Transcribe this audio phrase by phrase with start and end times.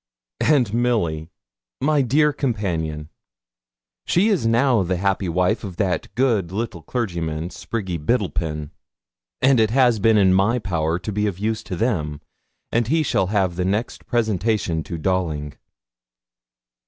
[0.39, 1.29] And Milly,
[1.79, 3.09] my dear companion,
[4.07, 8.71] she is now the happy wife of that good little clergyman, Sprigge Biddlepen.
[9.43, 12.19] It has been in my power to be of use to them,
[12.71, 15.53] and he shall have the next presentation to Dawling.